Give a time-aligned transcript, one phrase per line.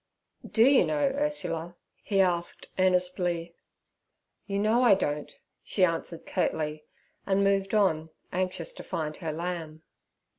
[0.43, 3.53] 'Do you know, Ursula?' he asked earnestly.
[4.47, 6.85] 'You know I don't' she answered curtly,
[7.27, 9.83] and moved on, anxious to find her lamb.